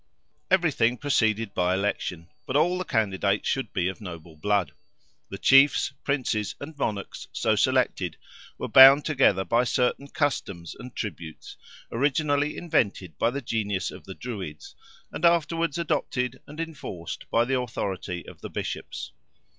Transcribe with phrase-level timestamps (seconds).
[0.49, 4.71] Everything proceeded by election, but all the candidates should be of noble blood.
[5.29, 8.17] The Chiefs, Princes, and Monarchs, so selected,
[8.57, 11.55] were bound together by certain customs and tributes,
[11.91, 14.75] originally invented by the genius of the Druids,
[15.11, 19.11] and afterwards adopted and enforced by the authority of the Bishops.